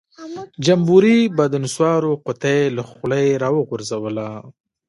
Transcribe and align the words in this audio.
جمبوري 0.65 1.17
به 1.35 1.43
د 1.49 1.53
نسوارو 1.63 2.11
قطۍ 2.25 2.59
له 2.75 2.83
خولۍ 2.89 3.27
راوغورځوله. 3.43 4.27